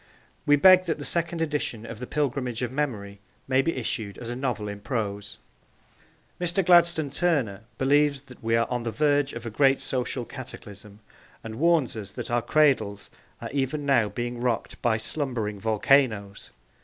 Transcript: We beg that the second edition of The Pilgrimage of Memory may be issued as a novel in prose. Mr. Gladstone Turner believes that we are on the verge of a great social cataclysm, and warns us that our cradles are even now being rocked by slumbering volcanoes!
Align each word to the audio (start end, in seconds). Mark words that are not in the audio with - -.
We 0.47 0.55
beg 0.55 0.85
that 0.85 0.97
the 0.97 1.05
second 1.05 1.43
edition 1.43 1.85
of 1.85 1.99
The 1.99 2.07
Pilgrimage 2.07 2.63
of 2.63 2.71
Memory 2.71 3.19
may 3.47 3.61
be 3.61 3.75
issued 3.77 4.17
as 4.17 4.31
a 4.31 4.35
novel 4.35 4.67
in 4.67 4.79
prose. 4.79 5.37
Mr. 6.39 6.65
Gladstone 6.65 7.11
Turner 7.11 7.65
believes 7.77 8.23
that 8.23 8.43
we 8.43 8.55
are 8.55 8.65
on 8.67 8.81
the 8.81 8.89
verge 8.89 9.31
of 9.33 9.45
a 9.45 9.51
great 9.51 9.79
social 9.79 10.25
cataclysm, 10.25 11.01
and 11.43 11.59
warns 11.59 11.95
us 11.95 12.13
that 12.13 12.31
our 12.31 12.41
cradles 12.41 13.11
are 13.41 13.51
even 13.51 13.85
now 13.85 14.09
being 14.09 14.41
rocked 14.41 14.81
by 14.81 14.97
slumbering 14.97 15.59
volcanoes! 15.59 16.49